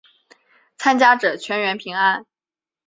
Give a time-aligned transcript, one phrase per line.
[0.79, 2.25] 参加者全员平安。